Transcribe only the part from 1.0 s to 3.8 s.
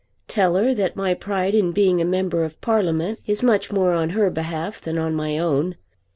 pride in being a member of Parliament is much